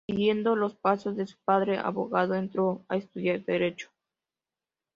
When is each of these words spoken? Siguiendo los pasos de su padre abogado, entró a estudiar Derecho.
Siguiendo 0.07 0.55
los 0.55 0.73
pasos 0.75 1.15
de 1.15 1.27
su 1.27 1.37
padre 1.45 1.77
abogado, 1.77 2.33
entró 2.33 2.83
a 2.89 2.95
estudiar 2.97 3.45
Derecho. 3.45 3.91